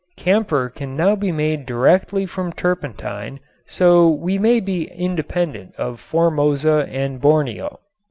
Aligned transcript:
Camphor 0.17 0.67
can 0.71 0.95
now 0.97 1.15
be 1.15 1.31
made 1.31 1.67
directly 1.67 2.25
from 2.25 2.51
turpentine 2.51 3.39
so 3.67 4.09
we 4.09 4.39
may 4.39 4.59
be 4.59 4.85
independent 4.85 5.75
of 5.75 5.99
Formosa 5.99 6.87
and 6.89 7.21
Borneo. 7.21 7.79